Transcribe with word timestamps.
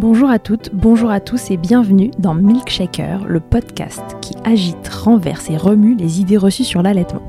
Bonjour 0.00 0.30
à 0.30 0.38
toutes, 0.38 0.70
bonjour 0.72 1.10
à 1.10 1.20
tous 1.20 1.50
et 1.50 1.58
bienvenue 1.58 2.10
dans 2.18 2.32
Milkshaker, 2.32 3.26
le 3.26 3.38
podcast 3.38 4.00
qui 4.22 4.34
agite, 4.44 4.88
renverse 4.88 5.50
et 5.50 5.58
remue 5.58 5.94
les 5.94 6.22
idées 6.22 6.38
reçues 6.38 6.64
sur 6.64 6.80
l'allaitement. 6.80 7.20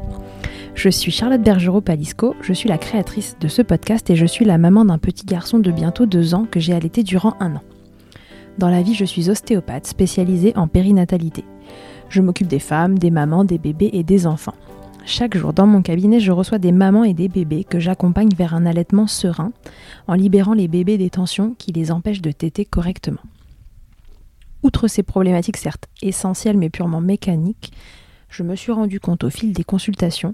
Je 0.73 0.87
suis 0.87 1.11
Charlotte 1.11 1.41
Bergerot-Palisco, 1.41 2.33
je 2.39 2.53
suis 2.53 2.69
la 2.69 2.77
créatrice 2.77 3.35
de 3.41 3.49
ce 3.49 3.61
podcast 3.61 4.09
et 4.09 4.15
je 4.15 4.25
suis 4.25 4.45
la 4.45 4.57
maman 4.57 4.85
d'un 4.85 4.99
petit 4.99 5.25
garçon 5.25 5.59
de 5.59 5.69
bientôt 5.69 6.05
deux 6.05 6.33
ans 6.33 6.47
que 6.49 6.61
j'ai 6.61 6.71
allaité 6.71 7.03
durant 7.03 7.33
un 7.41 7.57
an. 7.57 7.61
Dans 8.57 8.69
la 8.69 8.81
vie, 8.83 8.93
je 8.93 9.03
suis 9.03 9.29
ostéopathe 9.29 9.85
spécialisée 9.85 10.53
en 10.55 10.69
périnatalité. 10.69 11.43
Je 12.07 12.21
m'occupe 12.21 12.47
des 12.47 12.59
femmes, 12.59 12.97
des 12.97 13.11
mamans, 13.11 13.43
des 13.43 13.57
bébés 13.57 13.89
et 13.91 14.03
des 14.03 14.25
enfants. 14.25 14.55
Chaque 15.03 15.35
jour 15.35 15.51
dans 15.51 15.65
mon 15.65 15.81
cabinet, 15.81 16.19
je 16.19 16.31
reçois 16.31 16.59
des 16.59 16.71
mamans 16.71 17.03
et 17.03 17.13
des 17.13 17.27
bébés 17.27 17.63
que 17.63 17.79
j'accompagne 17.79 18.29
vers 18.35 18.53
un 18.53 18.65
allaitement 18.65 19.07
serein 19.07 19.51
en 20.07 20.13
libérant 20.13 20.53
les 20.53 20.67
bébés 20.67 20.97
des 20.97 21.09
tensions 21.09 21.55
qui 21.57 21.71
les 21.71 21.91
empêchent 21.91 22.21
de 22.21 22.31
téter 22.31 22.65
correctement. 22.65 23.21
Outre 24.63 24.87
ces 24.87 25.01
problématiques 25.01 25.57
certes 25.57 25.87
essentielles 26.01 26.57
mais 26.57 26.69
purement 26.69 27.01
mécaniques, 27.01 27.73
je 28.29 28.43
me 28.43 28.55
suis 28.55 28.71
rendu 28.71 28.99
compte 28.99 29.23
au 29.23 29.29
fil 29.29 29.53
des 29.53 29.63
consultations 29.63 30.33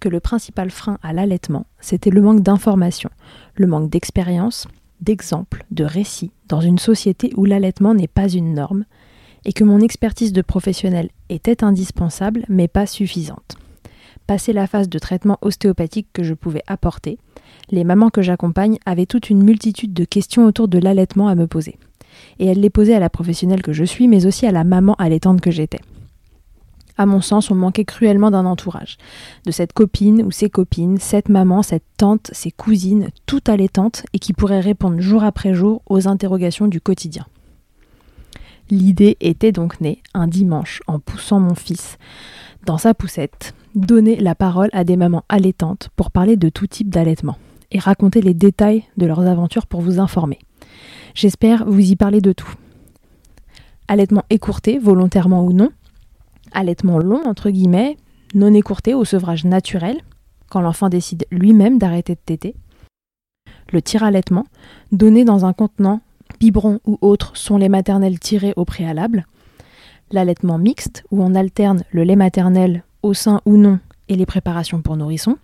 que 0.00 0.08
le 0.10 0.20
principal 0.20 0.70
frein 0.70 0.98
à 1.02 1.14
l'allaitement, 1.14 1.66
c'était 1.80 2.10
le 2.10 2.20
manque 2.20 2.42
d'information, 2.42 3.10
le 3.54 3.66
manque 3.66 3.88
d'expérience, 3.88 4.68
d'exemples, 5.00 5.64
de 5.70 5.84
récits 5.84 6.30
dans 6.48 6.60
une 6.60 6.78
société 6.78 7.32
où 7.36 7.46
l'allaitement 7.46 7.94
n'est 7.94 8.06
pas 8.06 8.28
une 8.28 8.52
norme 8.52 8.84
et 9.46 9.54
que 9.54 9.64
mon 9.64 9.80
expertise 9.80 10.32
de 10.32 10.42
professionnel 10.42 11.08
était 11.30 11.64
indispensable 11.64 12.44
mais 12.48 12.68
pas 12.68 12.86
suffisante. 12.86 13.56
Passé 14.26 14.54
la 14.54 14.66
phase 14.66 14.88
de 14.88 14.98
traitement 14.98 15.38
ostéopathique 15.42 16.08
que 16.12 16.22
je 16.22 16.32
pouvais 16.32 16.62
apporter, 16.66 17.18
les 17.70 17.84
mamans 17.84 18.10
que 18.10 18.22
j'accompagne 18.22 18.78
avaient 18.86 19.06
toute 19.06 19.28
une 19.28 19.42
multitude 19.42 19.92
de 19.92 20.04
questions 20.04 20.46
autour 20.46 20.68
de 20.68 20.78
l'allaitement 20.78 21.28
à 21.28 21.34
me 21.34 21.46
poser. 21.46 21.78
Et 22.38 22.46
elles 22.46 22.60
les 22.60 22.70
posaient 22.70 22.94
à 22.94 23.00
la 23.00 23.10
professionnelle 23.10 23.62
que 23.62 23.72
je 23.72 23.84
suis, 23.84 24.08
mais 24.08 24.24
aussi 24.24 24.46
à 24.46 24.52
la 24.52 24.64
maman 24.64 24.94
allaitante 24.94 25.40
que 25.40 25.50
j'étais. 25.50 25.80
À 26.96 27.06
mon 27.06 27.20
sens, 27.20 27.50
on 27.50 27.56
manquait 27.56 27.84
cruellement 27.84 28.30
d'un 28.30 28.46
entourage, 28.46 28.98
de 29.44 29.50
cette 29.50 29.72
copine 29.72 30.22
ou 30.22 30.30
ces 30.30 30.48
copines, 30.48 30.98
cette 30.98 31.28
maman, 31.28 31.62
cette 31.62 31.84
tante, 31.96 32.30
ces 32.32 32.52
cousines, 32.52 33.08
toutes 33.26 33.48
allaitantes 33.48 34.06
et 34.12 34.18
qui 34.20 34.32
pourraient 34.32 34.60
répondre 34.60 35.00
jour 35.00 35.24
après 35.24 35.54
jour 35.54 35.82
aux 35.86 36.06
interrogations 36.06 36.68
du 36.68 36.80
quotidien. 36.80 37.26
L'idée 38.70 39.16
était 39.20 39.52
donc 39.52 39.80
née 39.80 40.02
un 40.14 40.28
dimanche 40.28 40.82
en 40.86 41.00
poussant 41.00 41.40
mon 41.40 41.54
fils 41.54 41.98
dans 42.64 42.78
sa 42.78 42.94
poussette, 42.94 43.54
donner 43.74 44.16
la 44.16 44.34
parole 44.34 44.70
à 44.72 44.84
des 44.84 44.96
mamans 44.96 45.24
allaitantes 45.28 45.90
pour 45.96 46.10
parler 46.10 46.36
de 46.36 46.48
tout 46.48 46.66
type 46.66 46.90
d'allaitement 46.90 47.36
et 47.70 47.78
raconter 47.78 48.20
les 48.20 48.34
détails 48.34 48.84
de 48.96 49.06
leurs 49.06 49.26
aventures 49.26 49.66
pour 49.66 49.80
vous 49.80 49.98
informer. 49.98 50.38
J'espère 51.14 51.64
vous 51.66 51.90
y 51.90 51.96
parler 51.96 52.20
de 52.20 52.32
tout. 52.32 52.52
Allaitement 53.88 54.24
écourté, 54.30 54.78
volontairement 54.78 55.44
ou 55.44 55.52
non. 55.52 55.70
Allaitement 56.52 56.98
long, 56.98 57.22
entre 57.26 57.50
guillemets, 57.50 57.96
non 58.34 58.54
écourté 58.54 58.94
au 58.94 59.04
sevrage 59.04 59.44
naturel, 59.44 60.00
quand 60.48 60.60
l'enfant 60.60 60.88
décide 60.88 61.26
lui-même 61.30 61.78
d'arrêter 61.78 62.14
de 62.14 62.20
téter. 62.24 62.54
Le 63.72 63.82
tir-allaitement, 63.82 64.46
donné 64.92 65.24
dans 65.24 65.44
un 65.44 65.52
contenant, 65.52 66.00
biberon 66.40 66.80
ou 66.86 66.98
autre, 67.00 67.36
sont 67.36 67.56
les 67.56 67.68
maternelles 67.68 68.18
tirées 68.18 68.54
au 68.56 68.64
préalable. 68.64 69.26
L'allaitement 70.12 70.58
mixte, 70.58 71.04
où 71.10 71.22
on 71.22 71.34
alterne 71.34 71.82
le 71.90 72.04
lait 72.04 72.16
maternel 72.16 72.84
au 73.04 73.14
sein 73.14 73.40
ou 73.44 73.56
non 73.56 73.78
et 74.08 74.16
les 74.16 74.26
préparations 74.26 74.82
pour 74.82 74.96
nourrissons, 74.96 75.36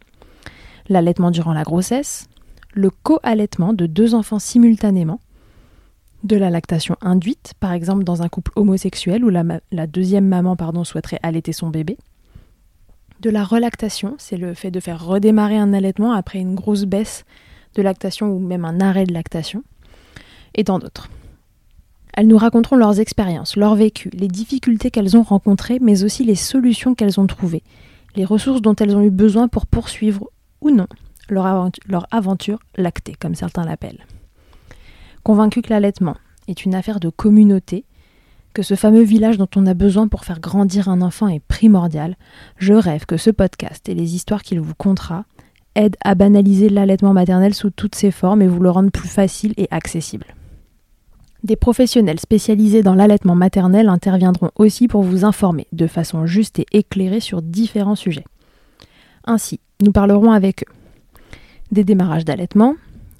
l'allaitement 0.89 1.31
durant 1.31 1.53
la 1.53 1.63
grossesse, 1.63 2.27
le 2.73 2.91
co-allaitement 2.91 3.73
de 3.73 3.87
deux 3.87 4.15
enfants 4.15 4.39
simultanément, 4.39 5.21
de 6.25 6.37
la 6.37 6.51
lactation 6.51 6.97
induite, 7.01 7.55
par 7.61 7.73
exemple 7.73 8.05
dans 8.05 8.23
un 8.23 8.29
couple 8.29 8.53
homosexuel 8.57 9.25
où 9.25 9.31
la, 9.31 9.87
deuxième 9.87 10.27
maman 10.27 10.57
pardon, 10.57 10.85
souhaiterait 10.85 11.21
allaiter 11.23 11.53
son 11.53 11.69
bébé, 11.69 11.97
de 13.21 13.31
la 13.31 13.45
relactation, 13.45 14.15
c'est 14.19 14.39
le 14.39 14.55
fait 14.55 14.71
de 14.71 14.81
faire 14.81 15.05
redémarrer 15.05 15.59
un 15.59 15.75
allaitement 15.75 16.13
après 16.13 16.39
une 16.39 16.55
grosse 16.55 16.85
baisse 16.85 17.25
de 17.75 17.83
lactation 17.83 18.29
ou 18.33 18.39
même 18.39 18.65
un 18.65 18.81
arrêt 18.81 19.05
de 19.05 19.13
lactation, 19.13 19.63
et 20.55 20.65
tant 20.65 20.79
d'autres. 20.79 21.11
Elles 22.15 22.27
nous 22.27 22.39
raconteront 22.39 22.77
leurs 22.77 23.01
expériences, 23.01 23.57
leur 23.57 23.75
vécu, 23.75 24.11
les 24.13 24.29
difficultés 24.29 24.91
qu'elles 24.91 25.17
ont 25.17 25.23
rencontrées, 25.23 25.79
mais 25.81 26.05
aussi 26.05 26.25
les 26.25 26.35
solutions 26.35 26.95
qu'elles 26.95 27.21
ont 27.21 27.27
trouvées, 27.27 27.63
les 28.17 28.25
ressources 28.25 28.63
dont 28.63 28.75
elles 28.77 28.97
ont 28.97 29.03
eu 29.03 29.11
besoin 29.11 29.49
pour 29.49 29.67
poursuivre 29.67 30.29
ou 30.61 30.71
non 30.71 30.87
leur, 31.29 31.47
aventure, 31.47 31.83
leur 31.89 32.07
aventure 32.11 32.59
lactée, 32.77 33.15
comme 33.19 33.35
certains 33.35 33.65
l'appellent. 33.65 34.05
Convaincu 35.23 35.63
que 35.63 35.71
l'allaitement 35.71 36.17
est 36.49 36.65
une 36.65 36.75
affaire 36.75 37.01
de 37.01 37.09
communauté, 37.09 37.85
que 38.55 38.63
ce 38.63 38.75
fameux 38.75 39.03
village 39.03 39.39
dont 39.39 39.49
on 39.55 39.67
a 39.67 39.75
besoin 39.75 40.09
pour 40.09 40.25
faire 40.25 40.41
grandir 40.41 40.89
un 40.89 41.03
enfant 41.03 41.29
est 41.29 41.41
primordial, 41.41 42.17
je 42.57 42.75
rêve 42.75 43.07
que 43.07 43.17
ce 43.17 43.31
podcast 43.31 43.89
et 43.89 43.95
les 43.95 44.15
histoires 44.15 44.43
qu'il 44.43 44.61
vous 44.61 44.75
contera 44.75 45.25
aident 45.77 45.97
à 46.05 46.17
banaliser 46.17 46.69
l'allaitement 46.69 47.13
maternel 47.13 47.55
sous 47.55 47.71
toutes 47.71 47.95
ses 47.95 48.11
formes 48.11 48.43
et 48.43 48.49
vous 48.49 48.61
le 48.61 48.71
rendent 48.71 48.91
plus 48.91 49.09
facile 49.09 49.55
et 49.57 49.69
accessible. 49.71 50.27
Des 51.43 51.57
professionnels 51.57 52.21
spécialisés 52.21 52.83
dans 52.83 52.95
l'allaitement 52.95 53.35
maternel 53.35 53.89
interviendront 53.89 54.51
aussi 54.57 54.89
pour 54.89 55.03
vous 55.03 55.25
informer 55.25 55.67
de 55.73 55.87
façon 55.87 56.27
juste 56.27 56.59
et 56.59 56.67
éclairée 56.73 57.21
sur 57.21 57.41
différents 57.41 57.97
sujets. 57.97 58.27
Ainsi, 59.25 59.61
nous 59.83 59.93
parlerons 59.93 60.33
avec 60.33 60.65
eux 60.65 60.73
des 61.73 61.85
démarrages 61.85 62.25
d'allaitement, 62.25 62.75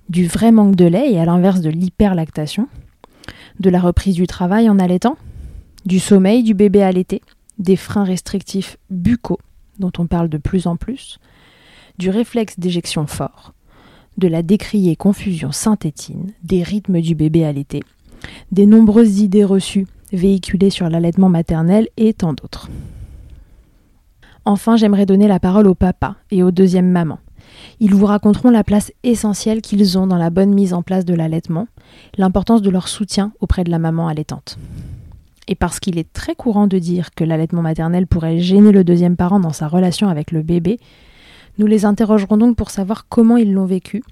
du 0.09 0.27
vrai 0.27 0.51
manque 0.51 0.75
de 0.75 0.85
lait 0.85 1.13
et 1.13 1.21
à 1.21 1.25
l'inverse 1.25 1.61
de 1.61 1.71
l'hyperlactation, 1.71 2.69
de 3.61 3.71
la 3.71 3.81
reprise 3.81 4.17
du 4.17 4.27
travail 4.27 4.69
en 4.69 4.79
allaitant, 4.79 5.17
du 5.87 6.01
sommeil 6.01 6.43
du 6.43 6.55
bébé 6.55 6.83
allaité, 6.83 7.23
des 7.59 7.77
freins 7.77 8.05
restrictifs 8.05 8.77
buccaux, 8.91 9.39
dont 9.79 9.93
on 9.99 10.07
parle 10.07 10.29
de 10.29 10.39
plus 10.39 10.67
en 10.67 10.77
plus, 10.77 11.19
du 11.99 12.11
réflexe 12.11 12.59
d'éjection 12.59 13.07
fort, 13.07 13.53
de 14.19 14.29
la 14.29 14.43
décriée 14.43 14.97
confusion 14.97 15.53
synthétine, 15.53 16.33
des 16.43 16.63
rythmes 16.63 17.01
du 17.01 17.15
bébé 17.15 17.45
allaité, 17.45 17.83
des 18.53 18.67
nombreuses 18.67 19.21
idées 19.21 19.45
reçues 19.45 19.87
véhiculées 20.13 20.71
sur 20.71 20.89
l'allaitement 20.89 21.29
maternel 21.29 21.89
et 21.97 22.13
tant 22.15 22.33
d'autres. 22.33 22.69
Enfin, 24.45 24.77
j'aimerais 24.77 25.07
donner 25.07 25.29
la 25.29 25.39
parole 25.39 25.67
au 25.67 25.75
papa 25.75 26.17
et 26.31 26.43
aux 26.43 26.51
deuxièmes 26.51 26.91
mamans. 26.91 27.19
Ils 27.79 27.95
vous 27.95 28.07
raconteront 28.07 28.51
la 28.51 28.65
place 28.65 28.93
essentielle 29.03 29.61
qu'ils 29.61 29.99
ont 29.99 30.07
dans 30.07 30.17
la 30.17 30.31
bonne 30.31 30.55
mise 30.55 30.73
en 30.73 30.83
place 30.83 31.05
de 31.05 31.15
l'allaitement, 31.15 31.67
l'importance 32.17 32.63
de 32.63 32.71
leur 32.71 32.89
soutien 32.89 33.33
auprès 33.41 33.65
de 33.65 33.71
la 33.71 33.79
maman 33.79 34.09
allaitante. 34.09 34.59
Et 35.49 35.55
parce 35.55 35.81
qu'il 35.81 35.99
est 35.99 36.13
très 36.13 36.35
courant 36.35 36.67
de 36.67 36.79
dire 36.79 37.11
que 37.15 37.25
l'allaitement 37.25 37.63
maternel 37.63 38.07
pourrait 38.07 38.39
gêner 38.39 38.73
le 38.73 38.85
deuxième 38.85 39.17
parent 39.17 39.41
dans 39.41 39.53
sa 39.53 39.69
relation 39.69 40.09
avec 40.09 40.31
le 40.31 40.43
bébé, 40.43 40.79
nous 41.59 41.67
les 41.67 41.85
interrogerons 41.85 42.37
donc 42.37 42.57
pour 42.57 42.71
savoir 42.71 43.07
comment 43.09 43.37
ils 43.37 43.53
l'ont 43.53 43.67
vécu, 43.67 44.03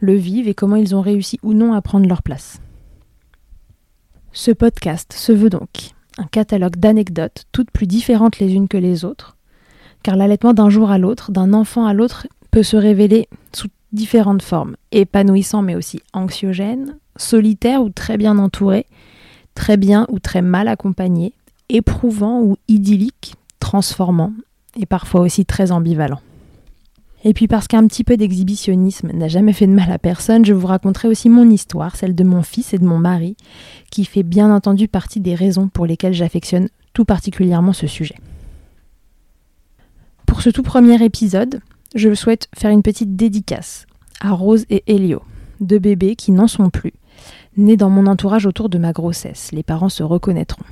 le 0.00 0.14
vivent 0.14 0.48
et 0.48 0.54
comment 0.54 0.76
ils 0.76 0.94
ont 0.94 1.02
réussi 1.02 1.38
ou 1.42 1.52
non 1.52 1.74
à 1.74 1.82
prendre 1.82 2.08
leur 2.08 2.22
place. 2.22 2.60
Ce 4.32 4.52
podcast 4.52 5.12
se 5.12 5.32
veut 5.32 5.50
donc 5.50 5.90
un 6.16 6.26
catalogue 6.26 6.76
d'anecdotes, 6.76 7.46
toutes 7.50 7.70
plus 7.70 7.86
différentes 7.86 8.38
les 8.38 8.52
unes 8.54 8.68
que 8.68 8.76
les 8.76 9.04
autres, 9.04 9.36
car 10.02 10.14
l'allaitement 10.16 10.52
d'un 10.52 10.70
jour 10.70 10.90
à 10.90 10.98
l'autre, 10.98 11.32
d'un 11.32 11.52
enfant 11.52 11.84
à 11.84 11.94
l'autre, 11.94 12.28
peut 12.50 12.62
se 12.62 12.76
révéler 12.76 13.28
sous 13.52 13.68
différentes 13.92 14.42
formes, 14.42 14.76
épanouissant 14.92 15.62
mais 15.62 15.74
aussi 15.74 16.00
anxiogène, 16.12 16.96
solitaire 17.16 17.82
ou 17.82 17.90
très 17.90 18.18
bien 18.18 18.38
entouré, 18.38 18.86
très 19.54 19.76
bien 19.76 20.06
ou 20.10 20.20
très 20.20 20.42
mal 20.42 20.68
accompagné, 20.68 21.32
éprouvant 21.68 22.40
ou 22.40 22.56
idyllique, 22.68 23.34
transformant 23.58 24.32
et 24.78 24.86
parfois 24.86 25.22
aussi 25.22 25.44
très 25.44 25.72
ambivalent. 25.72 26.20
Et 27.22 27.34
puis 27.34 27.48
parce 27.48 27.68
qu'un 27.68 27.86
petit 27.86 28.04
peu 28.04 28.16
d'exhibitionnisme 28.16 29.10
n'a 29.12 29.28
jamais 29.28 29.52
fait 29.52 29.66
de 29.66 29.72
mal 29.72 29.92
à 29.92 29.98
personne, 29.98 30.44
je 30.44 30.54
vous 30.54 30.66
raconterai 30.66 31.08
aussi 31.08 31.28
mon 31.28 31.48
histoire, 31.50 31.96
celle 31.96 32.14
de 32.14 32.24
mon 32.24 32.42
fils 32.42 32.72
et 32.72 32.78
de 32.78 32.86
mon 32.86 32.98
mari, 32.98 33.36
qui 33.90 34.04
fait 34.04 34.22
bien 34.22 34.50
entendu 34.54 34.88
partie 34.88 35.20
des 35.20 35.34
raisons 35.34 35.68
pour 35.68 35.84
lesquelles 35.84 36.14
j'affectionne 36.14 36.68
tout 36.94 37.04
particulièrement 37.04 37.74
ce 37.74 37.86
sujet. 37.86 38.16
Pour 40.26 40.40
ce 40.40 40.48
tout 40.48 40.62
premier 40.62 41.02
épisode, 41.04 41.60
je 41.94 42.14
souhaite 42.14 42.48
faire 42.56 42.70
une 42.70 42.82
petite 42.82 43.16
dédicace 43.16 43.86
à 44.20 44.32
Rose 44.32 44.64
et 44.70 44.82
Elio, 44.86 45.22
deux 45.60 45.78
bébés 45.78 46.16
qui 46.16 46.32
n'en 46.32 46.46
sont 46.46 46.70
plus, 46.70 46.94
nés 47.56 47.76
dans 47.76 47.90
mon 47.90 48.06
entourage 48.06 48.46
autour 48.46 48.68
de 48.68 48.78
ma 48.78 48.92
grossesse. 48.92 49.50
Les 49.52 49.62
parents 49.62 49.88
se 49.88 50.02
reconnaîtront. 50.02 50.64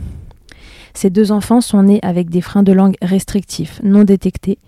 Ces 0.94 1.10
deux 1.10 1.32
enfants 1.32 1.60
sont 1.60 1.82
nés 1.82 2.00
avec 2.02 2.30
des 2.30 2.40
freins 2.40 2.62
de 2.62 2.72
langue 2.72 2.96
restrictifs, 3.02 3.80
non 3.82 4.04
détectés, 4.04 4.58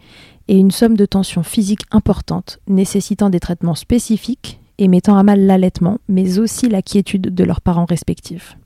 et 0.51 0.59
une 0.59 0.73
somme 0.73 0.97
de 0.97 1.07
tension 1.07 1.45
physique 1.45 1.83
importante, 1.93 2.59
nécessitant 2.67 3.31
des 3.31 3.39
traitements 3.39 3.77
spécifiques 3.77 4.61
et 4.79 4.89
mettant 4.89 5.17
à 5.17 5.23
mal 5.23 5.47
l'allaitement, 5.47 5.99
mais 6.09 6.41
aussi 6.41 6.69
la 6.69 6.83
quiétude 6.83 7.33
de 7.33 7.45
leurs 7.45 7.61
parents 7.61 7.85
respectifs. 7.85 8.59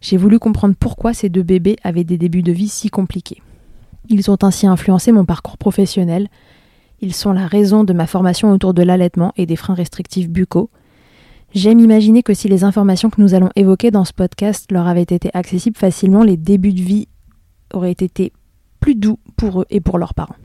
J'ai 0.00 0.16
voulu 0.16 0.38
comprendre 0.38 0.74
pourquoi 0.80 1.12
ces 1.12 1.28
deux 1.28 1.42
bébés 1.42 1.76
avaient 1.84 2.04
des 2.04 2.16
débuts 2.16 2.42
de 2.42 2.50
vie 2.50 2.70
si 2.70 2.88
compliqués. 2.88 3.42
Ils 4.08 4.30
ont 4.30 4.38
ainsi 4.40 4.66
influencé 4.66 5.12
mon 5.12 5.26
parcours 5.26 5.58
professionnel, 5.58 6.28
ils 7.02 7.14
sont 7.14 7.34
la 7.34 7.46
raison 7.46 7.84
de 7.84 7.92
ma 7.92 8.06
formation 8.06 8.50
autour 8.50 8.72
de 8.72 8.82
l'allaitement 8.82 9.34
et 9.36 9.44
des 9.44 9.56
freins 9.56 9.74
restrictifs 9.74 10.30
buccaux. 10.30 10.70
J'aime 11.52 11.80
imaginer 11.80 12.22
que 12.22 12.32
si 12.32 12.48
les 12.48 12.64
informations 12.64 13.10
que 13.10 13.20
nous 13.20 13.34
allons 13.34 13.50
évoquer 13.54 13.90
dans 13.90 14.06
ce 14.06 14.14
podcast 14.14 14.72
leur 14.72 14.86
avaient 14.86 15.02
été 15.02 15.28
accessibles 15.34 15.76
facilement, 15.76 16.22
les 16.22 16.38
débuts 16.38 16.72
de 16.72 16.80
vie 16.80 17.08
auraient 17.74 17.90
été 17.90 18.32
plus 18.80 18.94
doux 18.94 19.18
pour 19.36 19.60
eux 19.60 19.66
et 19.68 19.82
pour 19.82 19.98
leurs 19.98 20.14
parents. 20.14 20.36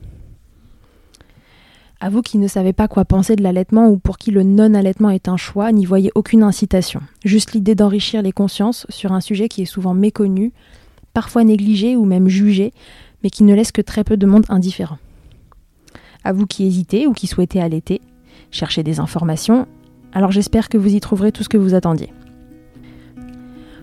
À 1.98 2.10
vous 2.10 2.20
qui 2.20 2.36
ne 2.36 2.46
savez 2.46 2.74
pas 2.74 2.88
quoi 2.88 3.06
penser 3.06 3.36
de 3.36 3.42
l'allaitement 3.42 3.88
ou 3.88 3.96
pour 3.96 4.18
qui 4.18 4.30
le 4.30 4.42
non-allaitement 4.42 5.08
est 5.08 5.28
un 5.28 5.38
choix, 5.38 5.72
n'y 5.72 5.86
voyez 5.86 6.12
aucune 6.14 6.42
incitation. 6.42 7.00
Juste 7.24 7.52
l'idée 7.52 7.74
d'enrichir 7.74 8.20
les 8.20 8.32
consciences 8.32 8.86
sur 8.90 9.12
un 9.12 9.22
sujet 9.22 9.48
qui 9.48 9.62
est 9.62 9.66
souvent 9.66 9.94
méconnu, 9.94 10.52
parfois 11.14 11.42
négligé 11.42 11.96
ou 11.96 12.04
même 12.04 12.28
jugé, 12.28 12.74
mais 13.22 13.30
qui 13.30 13.44
ne 13.44 13.54
laisse 13.54 13.72
que 13.72 13.80
très 13.80 14.04
peu 14.04 14.18
de 14.18 14.26
monde 14.26 14.44
indifférent. 14.50 14.98
À 16.22 16.34
vous 16.34 16.46
qui 16.46 16.66
hésitez 16.66 17.06
ou 17.06 17.14
qui 17.14 17.26
souhaitez 17.26 17.62
allaiter, 17.62 18.02
cherchez 18.50 18.82
des 18.82 19.00
informations, 19.00 19.66
alors 20.12 20.32
j'espère 20.32 20.68
que 20.68 20.76
vous 20.76 20.94
y 20.94 21.00
trouverez 21.00 21.32
tout 21.32 21.44
ce 21.44 21.48
que 21.48 21.56
vous 21.56 21.74
attendiez. 21.74 22.12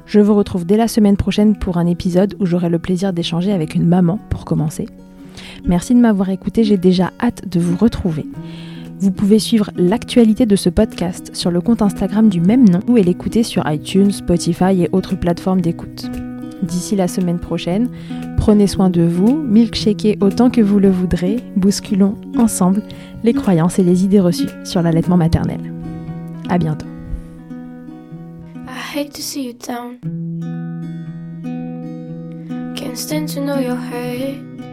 Je 0.05 0.19
vous 0.19 0.35
retrouve 0.35 0.65
dès 0.65 0.77
la 0.77 0.87
semaine 0.87 1.17
prochaine 1.17 1.57
pour 1.57 1.77
un 1.77 1.87
épisode 1.87 2.35
où 2.39 2.45
j'aurai 2.45 2.69
le 2.69 2.77
plaisir 2.77 3.11
d'échanger 3.11 3.51
avec 3.51 3.73
une 3.73 3.87
maman 3.87 4.19
pour 4.29 4.45
commencer 4.45 4.85
Merci 5.65 5.93
de 5.95 5.99
m'avoir 5.99 6.29
écouté, 6.29 6.63
j'ai 6.63 6.77
déjà 6.77 7.11
hâte 7.21 7.47
de 7.47 7.59
vous 7.59 7.77
retrouver. 7.77 8.25
Vous 8.99 9.11
pouvez 9.11 9.39
suivre 9.39 9.69
l'actualité 9.75 10.45
de 10.45 10.55
ce 10.55 10.69
podcast 10.69 11.35
sur 11.35 11.51
le 11.51 11.59
compte 11.59 11.81
Instagram 11.81 12.29
du 12.29 12.39
même 12.39 12.69
nom 12.69 12.79
ou 12.87 12.95
l'écouter 12.95 13.43
sur 13.43 13.69
iTunes, 13.69 14.11
Spotify 14.11 14.83
et 14.83 14.89
autres 14.93 15.15
plateformes 15.15 15.61
d'écoute. 15.61 16.09
D'ici 16.61 16.95
la 16.95 17.09
semaine 17.09 17.39
prochaine, 17.39 17.89
prenez 18.37 18.67
soin 18.67 18.89
de 18.89 19.01
vous, 19.01 19.35
milkshakez 19.35 20.17
autant 20.21 20.49
que 20.49 20.61
vous 20.61 20.79
le 20.79 20.89
voudrez, 20.89 21.37
bousculons 21.57 22.15
ensemble 22.37 22.81
les 23.23 23.33
croyances 23.33 23.79
et 23.79 23.83
les 23.83 24.05
idées 24.05 24.21
reçues 24.21 24.49
sur 24.63 24.81
l'allaitement 24.81 25.17
maternel. 25.17 25.59
À 26.49 26.57
bientôt. 26.57 26.87
When 28.95 29.09
you 33.63 34.72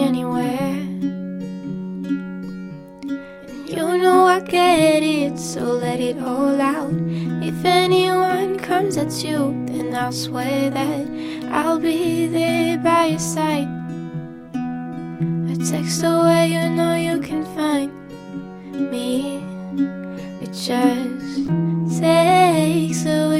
it, 5.31 5.39
so 5.39 5.61
let 5.61 5.99
it 5.99 6.17
all 6.19 6.59
out. 6.59 6.91
If 7.41 7.65
anyone 7.65 8.57
comes 8.59 8.97
at 8.97 9.23
you, 9.23 9.53
then 9.67 9.95
I'll 9.95 10.11
swear 10.11 10.69
that 10.69 11.07
I'll 11.51 11.79
be 11.79 12.27
there 12.27 12.77
by 12.77 13.05
your 13.07 13.19
side 13.19 13.67
A 15.51 15.55
text 15.55 16.03
away, 16.03 16.47
you 16.53 16.69
know 16.69 16.95
you 16.95 17.19
can 17.21 17.43
find 17.55 17.91
me. 18.91 19.43
It 20.41 20.53
just 20.53 21.47
takes 21.99 23.05
a 23.05 23.30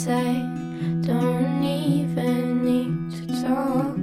Side, 0.00 1.02
don't 1.02 1.62
even 1.62 2.64
need 2.64 2.94
to 3.16 3.26
talk. 3.42 3.96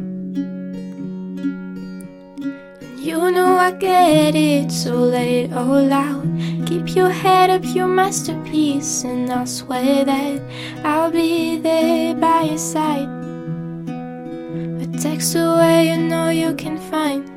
You 2.99 3.31
know 3.31 3.57
I 3.57 3.71
get 3.71 4.35
it, 4.35 4.71
so 4.71 4.93
let 4.93 5.27
it 5.27 5.53
all 5.53 5.91
out. 5.91 6.23
Keep 6.67 6.95
your 6.95 7.09
head 7.09 7.49
up, 7.49 7.63
your 7.65 7.87
masterpiece, 7.87 9.05
and 9.05 9.31
I 9.31 9.45
swear 9.45 10.05
that 10.05 10.39
I'll 10.85 11.09
be 11.09 11.57
there 11.57 12.13
by 12.13 12.43
your 12.43 12.59
side. 12.59 13.09
A 14.83 14.87
text 15.01 15.33
away, 15.35 15.89
you 15.89 15.97
know 15.97 16.29
you 16.29 16.53
can 16.53 16.77
find 16.91 17.36